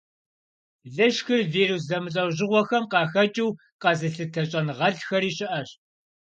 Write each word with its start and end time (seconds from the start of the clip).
Лышхыр 0.95 1.41
вирус 1.53 1.83
зэмылӀэужьыгъуэхэм 1.89 2.83
къыхэкӀыу 2.91 3.57
къэзылъытэ 3.81 4.41
щӀэныгъэлӀхэри 4.49 5.31
щыӀэщ. 5.35 5.69